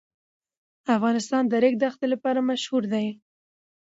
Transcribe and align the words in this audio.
افغانستان 0.95 1.43
د 1.47 1.49
د 1.51 1.53
ریګ 1.63 1.75
دښتې 1.83 2.07
لپاره 2.13 2.39
مشهور 2.49 2.83
دی. 2.93 3.07